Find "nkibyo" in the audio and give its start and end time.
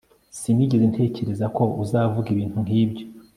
2.65-3.03